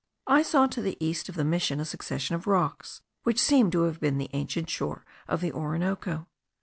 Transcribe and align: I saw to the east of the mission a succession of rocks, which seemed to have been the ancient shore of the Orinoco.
I 0.25 0.41
saw 0.41 0.65
to 0.65 0.81
the 0.81 0.97
east 0.99 1.29
of 1.29 1.35
the 1.35 1.43
mission 1.43 1.79
a 1.79 1.85
succession 1.85 2.33
of 2.33 2.47
rocks, 2.47 3.03
which 3.21 3.39
seemed 3.39 3.71
to 3.73 3.83
have 3.83 3.99
been 3.99 4.17
the 4.17 4.31
ancient 4.33 4.67
shore 4.67 5.05
of 5.27 5.41
the 5.41 5.51
Orinoco. 5.51 6.25